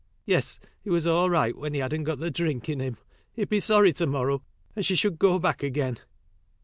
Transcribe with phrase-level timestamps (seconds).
[0.25, 2.97] Yes, he was all right when he hadn't got the drink in him.
[3.33, 4.41] He'd be sorry to morrow
[4.75, 5.99] and she should go back again."